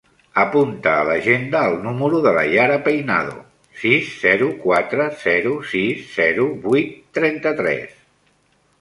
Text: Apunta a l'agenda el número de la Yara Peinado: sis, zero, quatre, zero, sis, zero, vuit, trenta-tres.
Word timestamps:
Apunta 0.43 0.93
a 1.01 1.03
l'agenda 1.09 1.61
el 1.71 1.77
número 1.83 2.21
de 2.23 2.31
la 2.37 2.45
Yara 2.55 2.79
Peinado: 2.89 3.37
sis, 3.83 4.11
zero, 4.25 4.51
quatre, 4.67 5.09
zero, 5.29 5.55
sis, 5.77 6.05
zero, 6.19 6.51
vuit, 6.69 7.01
trenta-tres. 7.21 7.99